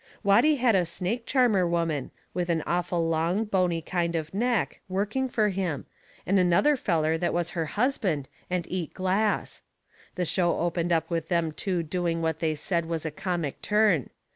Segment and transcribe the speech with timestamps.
[0.23, 5.29] Watty had a snake charmer woman, with an awful long, bony kind of neck, working
[5.29, 5.85] fur him,
[6.25, 9.61] and another feller that was her husband and eat glass.
[10.15, 14.09] The show opened up with them two doing what they said was a comic turn.